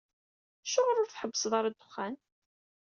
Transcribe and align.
Acuɣer 0.63 0.95
ur 1.01 1.07
tḥebbseḍ 1.09 1.53
ara 1.59 1.69
ddexxan? 1.73 2.15